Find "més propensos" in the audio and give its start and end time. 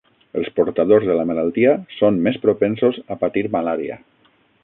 2.29-2.99